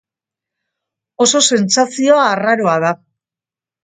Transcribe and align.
Oso 1.25 1.41
sentsazio 1.47 2.15
arraroa 2.21 2.73
da. 2.85 2.91